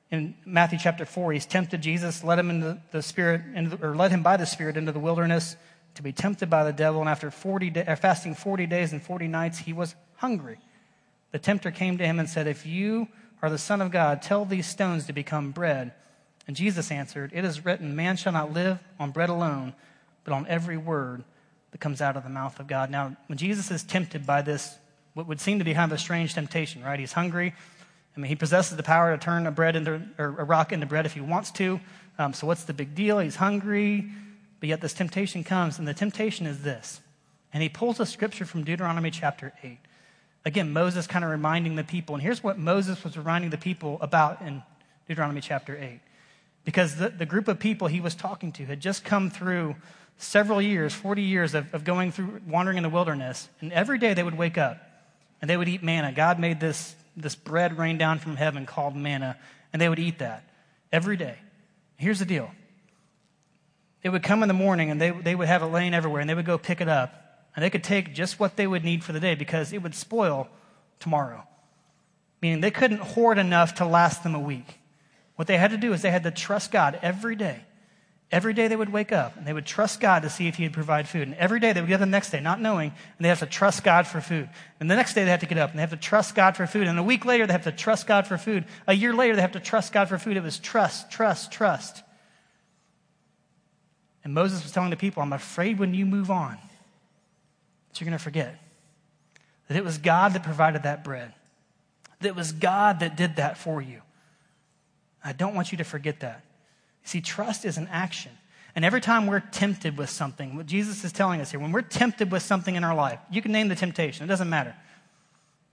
[0.10, 3.42] In Matthew chapter 4, he's tempted Jesus, led him into the Spirit,
[3.82, 5.56] or led him by the Spirit into the wilderness
[5.96, 7.00] to be tempted by the devil.
[7.00, 10.58] And after 40 day, uh, fasting 40 days and 40 nights, he was hungry.
[11.32, 13.08] The tempter came to him and said, If you
[13.42, 15.94] are the Son of God, tell these stones to become bread.
[16.48, 19.74] And Jesus answered, It is written, Man shall not live on bread alone,
[20.24, 21.24] but on every word
[21.72, 22.90] that comes out of the mouth of God.
[22.90, 24.78] Now, when Jesus is tempted by this,
[25.14, 27.00] what would seem to be kind of a strange temptation, right?
[27.00, 27.54] He's hungry.
[28.16, 30.86] I mean, he possesses the power to turn a bread into or a rock into
[30.86, 31.80] bread if he wants to.
[32.18, 33.20] Um, so what's the big deal?
[33.20, 34.10] He's hungry,
[34.60, 37.02] but yet this temptation comes, and the temptation is this.
[37.54, 39.78] And he pulls a scripture from Deuteronomy chapter 8.
[40.44, 42.16] Again, Moses kind of reminding the people.
[42.16, 44.64] And here's what Moses was reminding the people about in
[45.08, 46.00] Deuteronomy chapter 8.
[46.64, 49.76] Because the, the group of people he was talking to had just come through
[50.18, 53.50] several years, 40 years of, of going through, wandering in the wilderness.
[53.60, 54.78] And every day they would wake up
[55.42, 56.12] and they would eat manna.
[56.12, 59.38] God made this, this bread rain down from heaven called manna,
[59.74, 60.44] and they would eat that
[60.92, 61.38] every day.
[61.98, 62.50] Here's the deal
[64.04, 66.30] it would come in the morning and they, they would have it laying everywhere and
[66.30, 67.21] they would go pick it up
[67.56, 69.96] and they could take just what they would need for the day because it would
[69.96, 70.48] spoil
[71.00, 71.44] tomorrow.
[72.42, 74.80] Meaning they couldn't hoard enough to last them a week.
[75.36, 77.66] What they had to do is they had to trust God every day.
[78.32, 80.64] Every day they would wake up and they would trust God to see if He
[80.64, 81.24] would provide food.
[81.24, 83.40] And every day they would get up the next day not knowing, and they have
[83.40, 84.50] to trust God for food.
[84.80, 86.56] And the next day they have to get up and they have to trust God
[86.56, 86.88] for food.
[86.88, 88.66] And a week later they have to trust God for food.
[88.88, 90.38] A year later they have to trust God for food.
[90.38, 92.04] It was trust, trust, trust.
[94.24, 96.58] And Moses was telling the people, I'm afraid when you move on,
[97.92, 98.58] that you're going to forget
[99.68, 101.34] that it was God that provided that bread,
[102.20, 104.02] that it was God that did that for you.
[105.24, 106.44] I don't want you to forget that.
[107.04, 108.32] You see, trust is an action.
[108.76, 111.82] And every time we're tempted with something, what Jesus is telling us here, when we're
[111.82, 114.76] tempted with something in our life, you can name the temptation, it doesn't matter.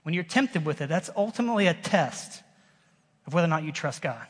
[0.03, 2.41] When you're tempted with it, that's ultimately a test
[3.27, 4.25] of whether or not you trust God.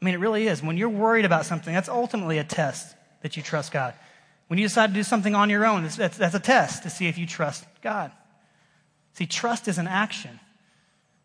[0.00, 0.62] I mean, it really is.
[0.62, 3.94] When you're worried about something, that's ultimately a test that you trust God.
[4.50, 7.06] When you decide to do something on your own, that's, that's a test to see
[7.06, 8.10] if you trust God.
[9.12, 10.40] See, trust is an action.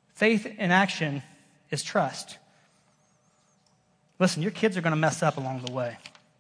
[0.10, 1.24] Faith in action
[1.72, 2.38] is trust.
[4.20, 5.98] Listen, your kids are going to mess up along the way.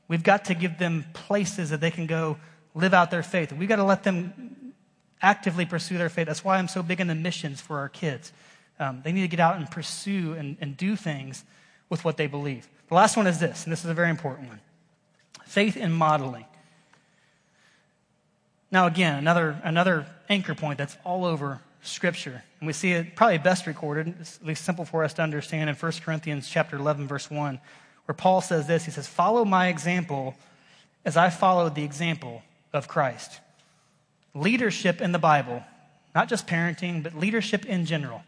[0.08, 2.38] We've got to give them places that they can go
[2.76, 3.52] live out their faith.
[3.52, 4.76] We've got to let them
[5.24, 6.28] actively pursue their faith.
[6.28, 8.32] That's why I'm so big into missions for our kids.
[8.80, 11.46] Um, they need to get out and pursue and, and do things
[11.90, 12.70] with what they believe.
[12.90, 14.60] The last one is this, and this is a very important one
[15.48, 16.46] faith in modeling.
[18.76, 22.44] Now, again, another, another anchor point that's all over Scripture.
[22.60, 25.78] And we see it probably best recorded, at least simple for us to understand in
[25.78, 27.62] 1 Corinthians chapter 11, verse 1,
[28.04, 28.84] where Paul says this.
[28.84, 30.36] He says, Follow my example
[31.06, 33.40] as I followed the example of Christ.
[34.34, 35.64] Leadership in the Bible,
[36.14, 38.24] not just parenting, but leadership in general.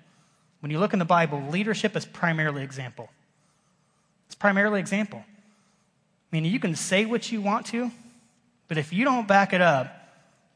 [0.61, 3.09] When you look in the Bible, leadership is primarily example.
[4.27, 5.25] It's primarily example.
[5.25, 7.91] I mean, you can say what you want to,
[8.69, 9.96] but if you don't back it up,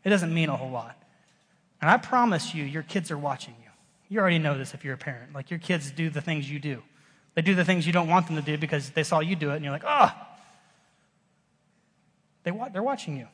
[0.04, 0.98] it doesn't mean a whole lot.
[1.82, 3.70] And I promise you, your kids are watching you.
[4.10, 5.34] You already know this if you're a parent.
[5.34, 6.84] Like, your kids do the things you do.
[7.34, 9.52] They do the things you don't want them to do because they saw you do
[9.52, 9.86] it, and you're like.
[9.86, 10.12] Oh.
[12.44, 13.28] They, they're watching you.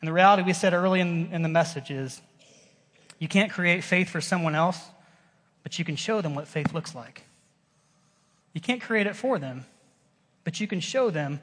[0.00, 2.20] And the reality we said early in, in the message is
[3.18, 4.80] you can't create faith for someone else,
[5.62, 7.24] but you can show them what faith looks like.
[8.52, 9.66] You can't create it for them,
[10.44, 11.40] but you can show them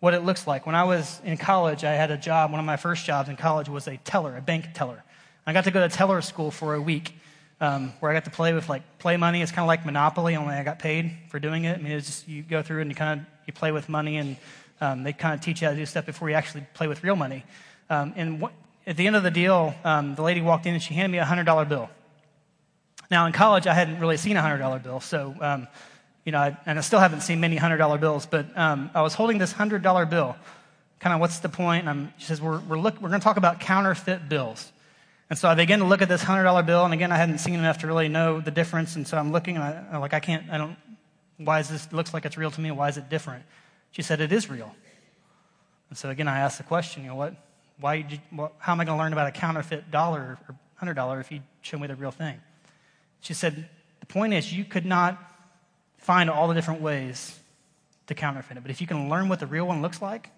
[0.00, 0.66] what it looks like.
[0.66, 2.50] When I was in college, I had a job.
[2.50, 5.02] One of my first jobs in college was a teller, a bank teller.
[5.46, 7.14] I got to go to teller school for a week
[7.60, 9.42] um, where I got to play with like play money.
[9.42, 11.78] It's kind of like Monopoly, only I got paid for doing it.
[11.78, 14.16] I mean, it's just you go through and you kind of you play with money,
[14.16, 14.36] and
[14.80, 17.04] um, they kind of teach you how to do stuff before you actually play with
[17.04, 17.44] real money.
[17.90, 18.52] Um, and what,
[18.86, 21.18] at the end of the deal, um, the lady walked in and she handed me
[21.18, 21.90] a hundred dollar bill.
[23.10, 25.68] Now in college, I hadn't really seen a hundred dollar bill, so um,
[26.24, 28.26] you know, and I still haven't seen many hundred dollar bills.
[28.26, 30.36] But um, I was holding this hundred dollar bill.
[30.98, 31.88] Kind of, what's the point?
[31.88, 34.70] And she says, we're we're, we're going to talk about counterfeit bills.
[35.30, 37.38] And so I began to look at this hundred dollar bill, and again, I hadn't
[37.38, 38.96] seen enough to really know the difference.
[38.96, 40.76] And so I'm looking, and I, am like, I can't, I don't.
[41.38, 41.90] Why is this?
[41.92, 42.70] Looks like it's real to me.
[42.70, 43.44] Why is it different?
[43.92, 44.74] She said, it is real.
[45.88, 47.34] And so again, I asked the question, you know, what?
[47.78, 47.94] Why?
[47.94, 51.20] You, what, how am I going to learn about a counterfeit dollar or hundred dollar
[51.20, 52.40] if you show me the real thing?
[53.20, 53.68] She said,
[54.00, 55.29] the point is, you could not
[56.00, 57.38] find all the different ways
[58.06, 60.30] to counterfeit it, but if you can learn what the real one looks like,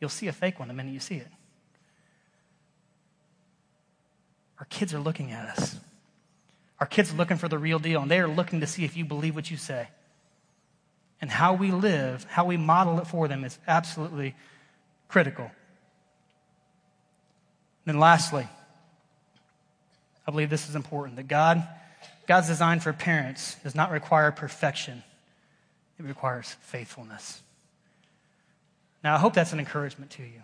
[0.00, 1.28] you'll see a fake one the minute you see it.
[4.58, 5.76] Our kids are looking at us.
[6.78, 8.96] Our kids are looking for the real deal, and they are looking to see if
[8.96, 9.88] you believe what you say.
[11.20, 14.34] And how we live, how we model it for them is absolutely
[15.08, 15.44] critical.
[15.44, 15.54] And
[17.94, 18.46] Then, lastly,
[20.26, 21.66] I believe this is important that God,
[22.26, 25.02] God's design for parents does not require perfection,
[25.98, 27.42] it requires faithfulness.
[29.04, 30.42] Now, I hope that's an encouragement to you.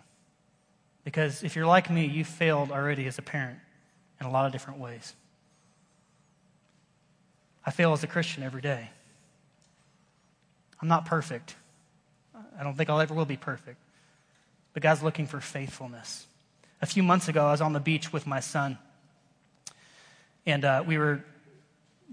[1.05, 3.59] Because if you're like me, you failed already as a parent
[4.19, 5.13] in a lot of different ways.
[7.65, 8.89] I fail as a Christian every day.
[10.81, 11.55] I'm not perfect.
[12.59, 13.77] I don't think I'll ever will be perfect.
[14.73, 16.27] But God's looking for faithfulness.
[16.81, 18.77] A few months ago, I was on the beach with my son.
[20.45, 21.23] And uh, we were,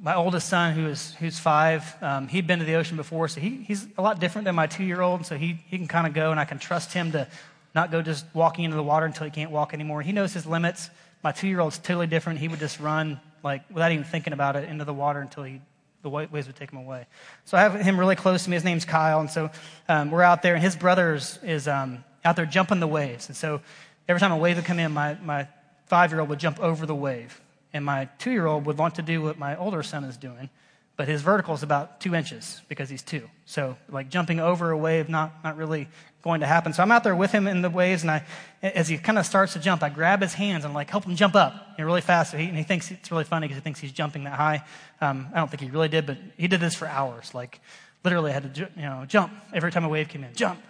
[0.00, 3.40] my oldest son, who is, who's five, um, he'd been to the ocean before, so
[3.40, 5.24] he, he's a lot different than my two year old.
[5.26, 7.26] So he, he can kind of go, and I can trust him to
[7.74, 10.02] not go just walking into the water until he can't walk anymore.
[10.02, 10.90] He knows his limits.
[11.22, 12.38] My two year old's totally different.
[12.38, 15.60] He would just run, like, without even thinking about it, into the water until he,
[16.02, 17.06] the waves would take him away.
[17.44, 18.56] So I have him really close to me.
[18.56, 19.20] His name's Kyle.
[19.20, 19.50] And so
[19.88, 23.28] um, we're out there, and his brother is um, out there jumping the waves.
[23.28, 23.60] And so
[24.08, 25.48] every time a wave would come in, my, my
[25.86, 27.40] five year old would jump over the wave.
[27.76, 30.50] And my two year old would want to do what my older son is doing,
[30.96, 33.28] but his vertical is about two inches because he's two.
[33.44, 35.88] So, like jumping over a wave, not, not really
[36.22, 36.72] going to happen.
[36.72, 38.24] So I'm out there with him in the waves, and I,
[38.62, 41.04] as he kind of starts to jump, I grab his hands and i like help
[41.04, 42.32] him jump up you know, really fast.
[42.32, 44.64] So he, and he thinks it's really funny because he thinks he's jumping that high.
[45.00, 47.32] Um, I don't think he really did, but he did this for hours.
[47.34, 47.60] Like
[48.02, 50.60] literally, I had to you know jump every time a wave came in, jump,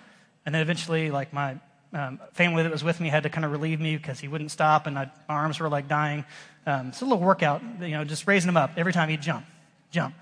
[0.44, 1.56] and then eventually, like my
[1.96, 4.50] um, family that was with me had to kind of relieve me because he wouldn't
[4.50, 6.26] stop, and I, my arms were like dying.
[6.66, 9.46] Um, it's a little workout, you know, just raising him up every time he'd jump,
[9.90, 10.14] jump,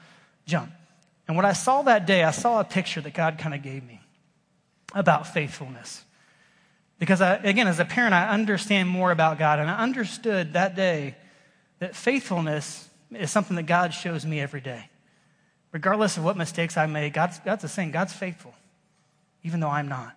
[0.47, 0.70] jump.
[1.27, 3.83] And what I saw that day, I saw a picture that God kind of gave
[3.83, 4.01] me
[4.95, 6.05] about faithfulness.
[7.01, 10.77] Because, I, again, as a parent, I understand more about God, and I understood that
[10.77, 11.16] day
[11.81, 14.91] that faithfulness is something that God shows me every day.
[15.72, 17.91] Regardless of what mistakes I make, God's, God's the same.
[17.91, 18.55] God's faithful,
[19.43, 20.16] even though I'm not.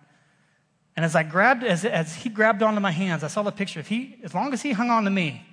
[0.98, 3.78] And as I grabbed, as, as he grabbed onto my hands, I saw the picture.
[3.78, 5.46] If he, as long as he hung on to me,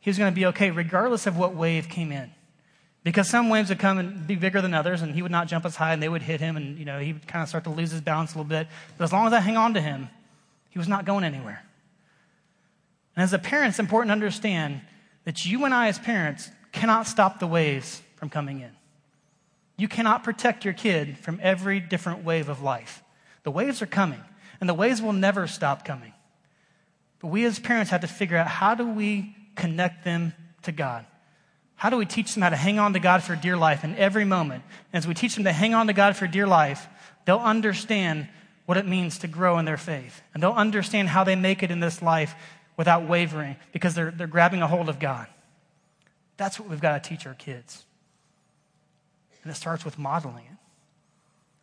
[0.00, 2.32] he was going to be okay, regardless of what wave came in.
[3.04, 5.64] Because some waves would come and be bigger than others, and he would not jump
[5.64, 7.62] as high, and they would hit him, and you know he would kind of start
[7.62, 8.66] to lose his balance a little bit.
[8.98, 10.08] But as long as I hang on to him,
[10.70, 11.62] he was not going anywhere.
[13.14, 14.80] And as a parent, it's important to understand
[15.22, 18.72] that you and I, as parents, cannot stop the waves from coming in.
[19.76, 23.04] You cannot protect your kid from every different wave of life.
[23.44, 24.20] The waves are coming,
[24.64, 26.14] and the waves will never stop coming.
[27.20, 31.04] But we as parents have to figure out how do we connect them to God?
[31.74, 33.94] How do we teach them how to hang on to God for dear life in
[33.96, 34.64] every moment?
[34.90, 36.88] And as we teach them to hang on to God for dear life,
[37.26, 38.26] they'll understand
[38.64, 40.22] what it means to grow in their faith.
[40.32, 42.34] And they'll understand how they make it in this life
[42.78, 45.26] without wavering because they're, they're grabbing a hold of God.
[46.38, 47.84] That's what we've got to teach our kids.
[49.42, 50.53] And it starts with modeling it.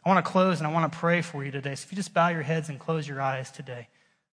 [0.04, 1.76] I want to close and I want to pray for you today.
[1.76, 3.88] So if you just bow your heads and close your eyes today.